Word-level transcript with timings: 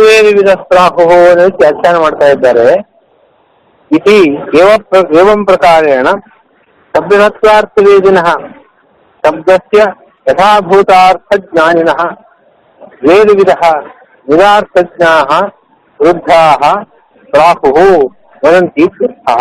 ವಿವಿಧ 0.00 0.50
ಪ್ರಾಹು 0.50 1.04
ವ್ಯಾಖ್ಯಾನ 1.58 1.96
ಮಾಡ್ತಾ 1.98 2.26
ಇದ್ದಾರೆ. 2.26 2.74
ಇತಿ 3.90 4.16
ಏವ 4.58 4.76
ಪ್ರ- 4.78 5.18
ಏವಂ 5.18 5.46
ಪ್ರಕಾರೇಣ 5.46 6.06
ಶಬ್ದತತ್ವಾರ್ಥವೇದಿನಃ 6.94 8.26
ಶಬ್ದಸ್ಯ 9.24 9.78
ಯಥಾಭೂತಾರ್ಥಜ್ಞಾನಿನಃ 10.28 12.00
ವೇದವಿದಃ 13.08 13.62
ವಿದಾರ್ಥಜ್ಞಾಃ 14.28 15.30
ವೃದ್ಧಾಃ 16.02 16.62
ಪ್ರಾಹುಃ 17.30 17.78
ವದಂತಿ 18.46 18.82
ಇತ್ಯರ್ಥಃ 18.82 19.40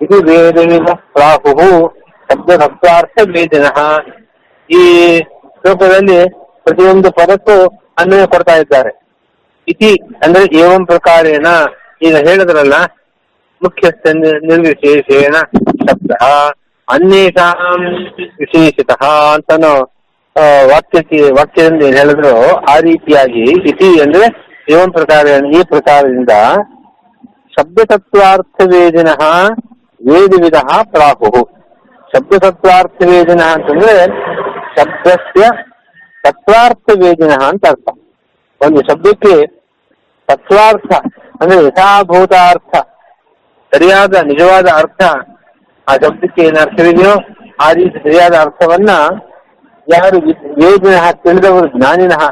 ಇದು 0.00 0.22
ವೇದವಿದ 0.26 0.88
ಪ್ರಾಹುಃ 1.12 1.60
ಶಬ್ದತತ್ವಾರ್ಥವೇದಿನಃ 2.30 3.78
ಈ 4.70 4.82
ಶ್ಲೋಕದಲ್ಲಿ 5.60 6.28
ಪ್ರತಿಯೊಂದು 6.64 7.12
ಪದಕ್ಕೂ 7.12 7.56
ಅನ್ವಯ 7.98 8.26
ಕೊಡ್ತಾ 8.26 8.56
ಇದ್ದಾರೆ. 8.56 9.01
ಇತಿ 9.68 9.90
ಅಂದ್ರೆ 10.24 10.44
ಏವಂ 10.62 10.82
ಪ್ರಕಾರೇಣ 10.90 11.48
ಈಗ 12.06 12.14
ಹೇಳಿದ್ರಲ್ಲ, 12.26 12.76
ಮುಖ್ಯಸ್ಥ 13.62 14.12
ನಿರ್ವಿಶೇಷೇಣ 14.48 15.34
ಶಬ್ದ, 15.82 16.12
ಅನ್ಯೇಷಾಂ 16.88 17.82
ವಿಶೇಷತಃ 18.40 19.02
ಅಂತಾನು 19.34 19.72
ವಾಕ್ಯಕ್ಕೆ, 20.70 21.20
ವಾಕ್ಯದಿಂದ 21.38 21.82
ಏನ್ 21.88 21.96
ಹೇಳಿದ್ರು, 22.00 22.34
ಆ 22.72 22.74
ರೀತಿಯಾಗಿ 22.88 23.44
ಇತಿ 23.70 23.90
ಅಂದ್ರೆ 24.04 24.26
ಏವಂ 24.72 24.90
ಪ್ರಕಾರ 24.98 25.26
ಈ 25.56 25.62
ಪ್ರಕಾರದಿಂದ 25.72 26.34
ಶಬ್ದತತ್ವಾರ್ಥವೇದಿನ 27.54 29.10
ವೇದ 30.00 30.34
ವಿಧ 30.44 30.58
ಪ್ರಾಹು. 30.92 31.30
ಶಬ್ದತತ್ವಾರ್ಥವೇದಿನ 32.12 33.42
ಅಂತಂದ್ರೆ 33.54 33.94
ಶಬ್ದಸ್ಯ 34.76 35.42
ತತ್ವಾರ್ಥವೇದಿನ 36.24 37.34
ಅಂತ 37.48 37.64
ಅರ್ಥ. 37.72 37.88
ಒಂದು 38.60 38.80
ಶಬ್ದಕ್ಕೆ 38.88 39.34
ತತ್ವಾರ್ಥ, 40.28 40.92
ಅಂದ್ರೆ 41.40 41.58
ಯಥಾಭೂತಾರ್ಥ, 41.66 42.74
ಸರಿಯಾದ 43.72 44.14
ನಿಜವಾದ 44.22 44.68
ಅರ್ಥ 44.76 45.02
ಆ 45.86 45.94
ಶಬ್ದಕ್ಕೆ 45.94 46.42
ಏನು 46.42 46.58
ಅರ್ಥವಿದೆಯೋ 46.60 47.14
ಆ 47.64 47.68
ರೀತಿ 47.72 47.98
ಸರಿಯಾದ 47.98 48.34
ಅರ್ಥವನ್ನ 48.40 48.90
ಯಾರು 49.86 50.18
ವೇದಿನಃ 50.60 51.10
ತಿಳಿದವರು 51.22 51.68
ಜ್ಞಾನಿನಃ 51.78 52.22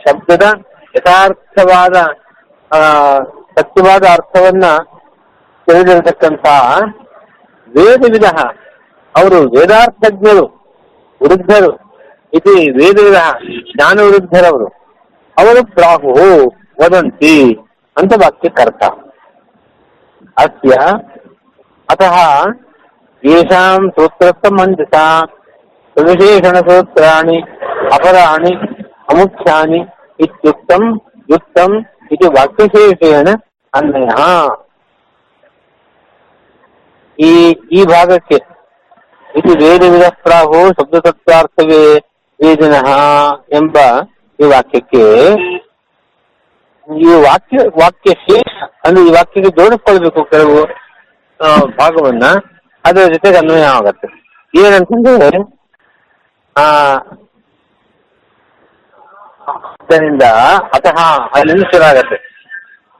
ಶಬ್ದದ 0.00 0.46
ಯಥಾರ್ಥವಾದ 0.94 1.96
ಸತ್ಯವಾದ 3.56 4.04
ಅರ್ಥವನ್ನ 4.12 4.66
ತಿಳಿದಿರತಕ್ಕಂತಹ 5.68 6.78
ವೇದವಿದ 7.68 8.26
ಅವರು 9.14 9.38
ವೇದಾರ್ಥಜ್ಞರು, 9.56 10.46
ವೃದ್ಧರು, 11.20 11.72
ಇದು 12.32 12.52
ವೇದವಿದ 12.78 13.20
ಜ್ಞಾನ 13.70 13.98
ವೃದ್ಧರವರು 14.00 14.68
ಅವರು 15.36 15.60
ಪ್ರಾಹು 15.74 16.12
ವದಂತಿ 16.78 17.36
ಅಂತ 17.96 18.12
ವಾಕ್ಯಕ್ಕರ್ಥ 18.22 18.82
ಅಸ್ಯ 20.36 20.74
ಅತಃ 21.88 22.16
ಯೇಷಾಂ 23.22 23.82
ಸೂತ್ರಸ್ಥಮಂಜಸ 23.96 24.96
ಸವಿಶೇಷಣಸೂತ್ರಾಣಿ 25.96 27.38
ಅಪರಾಣಿ 27.96 28.52
ಅಮುಖ್ಯಾನಿ 29.10 29.80
ಇತ್ಯುಕ್ತಂ 30.20 30.84
ಯುಕ್ತಂ 31.28 31.72
ಇದು 32.12 32.26
ವಾಕ್ಯಶೇಷೇಣ 32.36 33.28
ಅನ್ವಯ 33.74 34.10
ಈ 37.18 37.32
ಈ 37.72 37.82
ಭಾಗಕ್ಕೆ 37.84 38.38
ಇದು 39.30 39.52
ವೇದವಿದ 39.60 40.06
ಪ್ರಾಹು 40.24 40.60
ಶಬ್ದತತ್ವಾರ್ಥವೇ 40.78 41.82
ವೇದಿನಃ 42.40 42.88
ಎಂಬ 43.58 43.76
ಈ 44.38 44.46
ವಾಕ್ಯಕ್ಕೆ 44.50 45.04
ಈ 46.94 47.14
ವಾಕ್ಯ 47.14 47.56
ವಾಕ್ಯ 47.82 48.12
ಶೇಷ 48.12 48.62
ಅಂದ್ರೆ 48.84 49.06
ಈ 49.06 49.10
ವಾಕ್ಯಕ್ಕೆ 49.10 49.64
ಜೋಡಿಸ್ಕೊಳ್ಬೇಕು 49.64 50.24
ಕೆಲವು 50.24 50.64
ಭಾಗವನ್ನ, 51.78 52.22
ಅದರ 52.84 53.00
ಜೊತೆಗೆ 53.00 53.38
ಅನ್ವಯ 53.38 53.62
ಆಗತ್ತೆ. 53.62 54.08
ಏನಂತಂದ್ರೆ, 54.58 55.38
ಆ, 56.56 56.94
ಆದ್ದರಿಂದ 59.48 60.22
ಅತಃ 60.74 61.04
ಅಲ್ಲಿಂದ 61.34 61.62
ಶುರು 61.62 61.84
ಆಗತ್ತೆ 61.84 62.36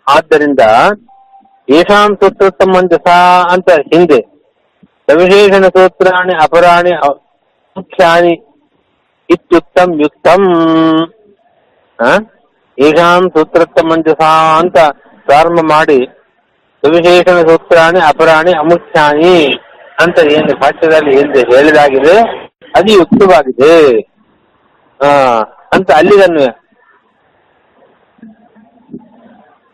ಆದ್ದರಿಂದ 0.08 0.60
ಯಶಾಂ 1.70 2.16
ಸೂತ್ರ 2.16 2.48
ಸಂಬಂಧಸ 2.48 3.08
ಅಂತ 3.50 3.70
ಹಿಂದೆ, 3.70 4.20
ಸವಿಶೇಷಣ 5.10 5.64
ಸೂತ್ರಾಣಿ, 5.64 6.34
ಅಪರಾಣಿ 6.34 6.92
ಮುಖ್ಯಾನಿ 7.76 8.62
ಯುಕ್ತಂ 9.30 10.00
ಯುಕ್ತಂ 10.00 10.42
ಆ? 12.78 12.84
ಯಶಾಂ 12.84 13.24
ಸೂತ್ರ 13.34 13.62
ಸಂಬಂಧಸ 13.76 14.22
ಅಂತ 14.60 14.78
ಪ್ರಾರಂಭ 15.26 15.60
ಮಾಡಿ 15.70 15.98
ಸವಿಶೇಷಣ 16.82 17.36
ಸೂತ್ರಾಣಿ, 17.48 18.00
ಅಪರಾಣಿ 18.08 18.52
ಅಮುಖ್ಯಾನಿ 18.54 19.36
ಅಂತ 19.98 20.18
ಏನು 20.32 20.54
ಭಾಷ್ಯದಲ್ಲಿ 20.60 21.12
ಹಿಂದೆ 21.18 21.42
ಹೇಳಿದಾಗಿದೆ 21.52 22.16
ಅದು 22.74 22.90
ಯುಕ್ತವಾಗಿದೆ 22.92 23.74
ಆ, 25.00 25.08
ಅಂತ 25.72 25.88
ಅಲ್ಲಿಗನ್ವಯ 25.92 26.50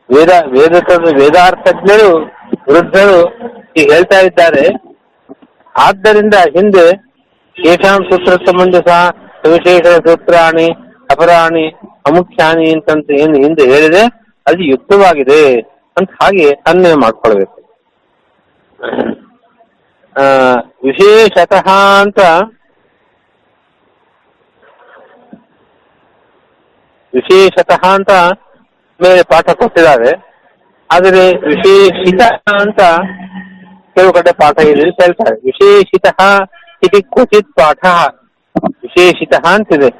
ವೇದ 0.08 0.32
ವೇದ 0.54 0.74
ವೇದಾರ್ಥಜ್ಞರು, 1.18 2.08
ವೃದ್ಧರು 2.68 3.18
ಈಗ 3.76 3.86
ಹೇಳ್ತಾ 3.92 4.18
ಇದ್ದಾರೆ 4.20 4.64
ಆದ್ದರಿಂದ 5.74 6.36
ಹಿಂದೆ 6.56 6.86
ಏಷಾಂ 7.56 8.00
ಸೂತ್ರ 8.10 8.32
ಸಂಬಂಧ 8.46 8.76
ಸಹ 8.88 8.98
ಸವಿಶೇಷ 9.42 9.84
ಸೂತ್ರಾಣಿ, 10.06 10.66
ಅಪರಾಣಿ 11.10 11.64
ಅಮುಖ್ಯಾನಿ 12.04 12.66
ಅಂತಂತ 12.74 13.10
ಏನು 13.22 13.36
ಹಿಂದೆ 13.44 13.64
ಹೇಳಿದೆ 13.72 14.02
ಅದು 14.46 14.62
ಯುಕ್ತವಾಗಿದೆ 14.72 15.42
ಅಂತ 15.96 16.08
ಹಾಗೆ 16.20 16.46
ಅನ್ವಯ 16.70 16.94
ಮಾಡ್ಕೊಳ್ಬೇಕು. 17.02 17.58
ವಿಶೇಷತಃ 20.86 21.68
ಅಂತ 22.04 22.20
ವಿಶೇಷತಃ 27.12 27.82
ಅಂತ 27.96 28.12
ಮೇಲೆ 29.00 29.22
ಪಾಠ 29.32 29.50
ಕೊಟ್ಟಿದ್ದಾರೆ. 29.60 30.12
ಆದರೆ 30.90 31.22
ವಿಶೇಷಿತ 31.50 32.22
ಅಂತ 32.62 32.80
ಕೆಲವು 33.94 34.12
ಕಡೆ 34.16 34.32
ಪಾಠ 34.40 34.56
ಇದೆ 34.72 34.84
ಅಂತ 34.88 35.00
ಹೇಳ್ತಾರೆ 35.04 35.36
ವಿಶೇಷಿತ 35.48 36.06
ಇದು 36.86 36.98
ಕ್ವಚಿತ್ 37.14 37.50
ಪಾಠ. 37.58 37.82
ವಿಶೇಷಿತ 38.84 39.34
ಅಂತಿದೆ. 39.52 39.90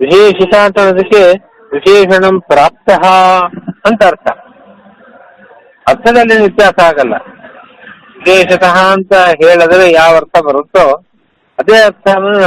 ವಿಶೇಷಿತ 0.00 0.54
ಅಂತ 0.54 0.78
ಅನ್ನೋದಕ್ಕೆ 0.78 1.22
ವಿಶೇಷಣಂ 1.72 2.40
ಪ್ರಾಪ್ತ 2.40 2.90
ಅಂತ 3.86 4.04
ಅರ್ಥ. 4.04 4.28
ಅರ್ಥದಲ್ಲಿ 5.88 6.40
ವ್ಯತ್ಯಾಸ 6.40 6.80
ಆಗಲ್ಲ. 6.84 7.14
ವಿಶೇಷತಃ 8.18 8.92
ಅಂತ 8.92 9.12
ಹೇಳಿದ್ರೆ 9.14 9.92
ಯಾವ 9.92 10.16
ಅರ್ಥ 10.16 10.42
ಬರುತ್ತೋ 10.42 11.04
ಅದೇ 11.58 11.84
ಅರ್ಥವನ್ನ 11.84 12.44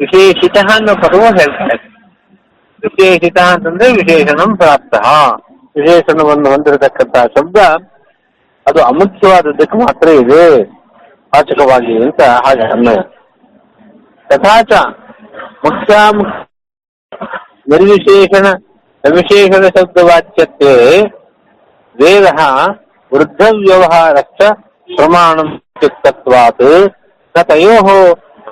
ವಿಶೇಷಿತ 0.00 0.56
ಅನ್ನೋ 0.58 0.94
ಪದವು 0.94 1.22
ಹೇಳ್ತಾರೆ 1.22 1.76
ವಿಶೇಷಿತ 2.82 3.38
ಅಂತಂದ್ರೆ 3.38 3.92
ವಿಶೇಷಣಂ 3.92 4.56
ಪ್ರಾಪ್ತ. 4.56 4.94
ವಿಶೇಷಣವನ್ನು 5.76 6.50
ಹೊಂದಿರತಕ್ಕಂತಹ 6.50 7.22
ಶಬ್ದ 7.22 7.56
ಅದು 8.66 8.82
ಅಮುಖ್ಯವಾದದ್ದಕ್ಕೆ 8.84 9.78
ಮಾತ್ರ 9.78 10.08
ಇದೆ. 10.08 10.62
ವಾಚಕವಾಗಿ 11.34 12.02
ಅಂತ 12.02 12.22
ಹಾಗೆ 12.22 12.72
ಅನ್ವಯ 12.72 12.96
ತಥಾಚ 14.28 14.72
ಮುಖ್ಯ 15.64 15.94
ನಿರ್ವಿಶೇಷಣ 17.68 18.46
ಸವಿಶೇಷಣ 19.04 19.64
ಶಬ್ದವಾಚ್ಯತ್ವೇ 19.76 20.74
ವೇದ 21.96 22.26
ವೃದ್ಧ 23.12 23.42
ವ್ಯವಹಾರಶ್ಚ 23.60 24.40
ಪ್ರಮಾಣಂ 24.88 25.48
ತಯೋ 27.48 27.74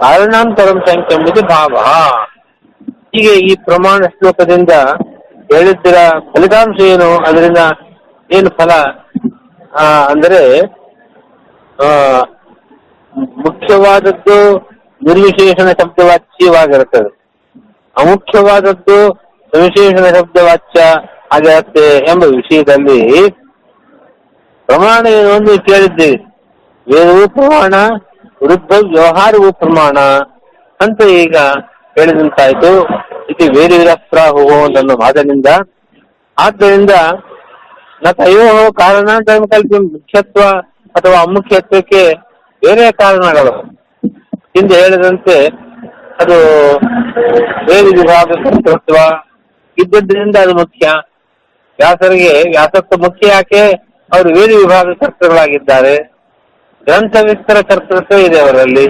ಕಾರಣಾಂತರಂ 0.01 0.79
ಸಂಖ್ಯೆ 0.89 1.17
ಇದು 1.31 1.43
ಭಾವ. 1.53 1.75
ಹೀಗೆ 3.15 3.35
ಈ 3.49 3.53
ಪ್ರಮಾಣ 3.67 4.01
ಶ್ಲೋಕದಿಂದ 4.17 4.73
ಹೇಳಿದ್ದರ 5.53 5.99
ಫಲಿತಾಂಶ 6.33 6.79
ಏನು 6.93 7.09
ಅದರಿಂದ 7.29 7.61
ಏನು 8.31 8.51
ಫಲ? 8.59 8.71
ಅಂದರೆ 10.13 10.41
ಮುಖ್ಯವಾದದ್ದು 13.45 14.39
ನಿರ್ವಿಶೇಷಣ 15.03 15.69
ಶಬ್ದವಾಚ್ಯವಾಗಿರುತ್ತದೆ. 15.81 17.11
ಅಮುಖ್ಯವಾದದ್ದು 17.97 18.99
ಸವಿಶೇಷಣ 19.53 20.17
ಶಬ್ದವಾಚ್ಯ 20.17 20.81
ಆಗಿರುತ್ತೆ 21.33 21.87
ಎಂಬ 22.11 22.25
ವಿಷಯದಲ್ಲಿ 22.35 23.01
ಪ್ರಮಾಣ 24.69 25.07
ಏನು 25.09 25.29
ಒಂದು 25.31 25.63
ಕೇಳಿದ್ದೀವಿ 25.63 26.17
ವೇದವು 26.87 27.29
ಪ್ರಮಾಣ 27.29 27.75
ವೃದ್ಧ 28.41 28.73
ವ್ಯವಹಾರವು 28.89 29.53
ಪ್ರಮಾಣ 29.53 29.99
ಅಂತ 30.81 31.03
ಈಗ 31.17 31.37
ಹೇಳಿದಂತಾಯ್ತು. 31.97 32.71
ಇದು 33.31 33.45
ವೇದ 33.57 33.73
ವಿರಸ್ತ್ರಾಹು 33.79 34.43
ಅನ್ನೋ 34.79 34.95
ವಾದನಿಂದ 34.95 35.49
ಆದ್ದರಿಂದ 36.37 36.93
ನ 38.03 38.11
ತಯೋ 38.13 38.43
ಕಾರಣಾಂತರ 38.73 39.45
ಕಲ್ಪಿ 39.53 39.79
ಮುಖ್ಯತ್ವ 39.87 40.41
ಅಥವಾ 40.95 41.23
ಅಮುಖ್ಯತ್ವಕ್ಕೆ 41.23 42.03
ಬೇರೆ 42.63 42.93
ಕಾರಣಗಳು 42.93 43.55
ಹಿಂದೆ 44.55 44.75
ಹೇಳಿದಂತೆ 44.83 45.37
ಅದು 46.21 46.37
ವೇದ 47.69 47.85
ವಿಭಾಗ 47.85 48.27
ಕರ್ತೃತ್ವ 48.45 48.97
ಇದ್ದದ್ರಿಂದ 49.79 50.37
ಅದು 50.37 50.55
ಮುಖ್ಯ. 50.55 50.87
ವ್ಯಾಸರಿಗೆ 51.79 52.43
ವ್ಯಾಸತ್ವ 52.43 53.03
ಮುಖ್ಯ 53.05 53.29
ಯಾಕೆ? 53.29 53.71
ಅವರು 54.13 54.29
ವೇದ 54.29 54.51
ವಿಭಾಗ 54.51 54.87
ಕರ್ತೃಗಳಾಗಿದ್ದಾರೆ. 55.01 55.97
ಗ್ರಂಥ 56.85 57.17
ವಿಸ್ತರ 57.23 57.61
ಕರ್ತೃತ್ವ 57.61 58.19
ಇದೆ 58.19 58.41
ಅವರಲ್ಲಿ. 58.41 58.87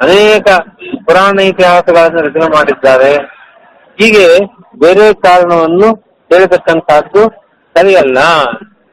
ಅನೇಕ 0.00 0.48
ಪುರಾಣ 1.04 1.40
ಇತಿಹಾಸಗಳನ್ನು 1.40 2.20
ರಚನೆ 2.20 2.46
ಮಾಡಿದ್ದಾರೆ. 2.46 3.14
ಹೀಗೆ 3.98 4.38
ಬೇರೆ 4.78 5.14
ಕಾರಣವನ್ನು 5.14 5.94
ಹೇಳತಕ್ಕಂತಹದ್ದು 6.30 7.22
ಸರಿಯಲ್ಲ. 7.76 8.18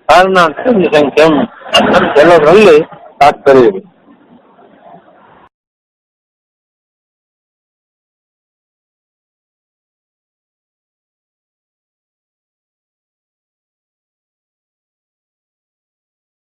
ಕಾರಣ 0.10 0.38
ಅಂತ 0.40 0.58
ನಿಸಂಖ್ಯಂ 0.78 1.34
ಅಂತ 1.82 2.20
ಹೇಳೋದ್ರಲ್ಲಿ 2.20 2.80
ತಾತ್ಪರ್ಯ 3.20 3.91